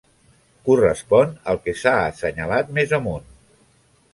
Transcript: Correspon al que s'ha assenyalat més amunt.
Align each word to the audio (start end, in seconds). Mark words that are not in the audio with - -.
Correspon 0.69 1.35
al 1.53 1.61
que 1.67 1.75
s'ha 1.81 1.93
assenyalat 2.07 2.73
més 2.79 2.97
amunt. 3.01 3.29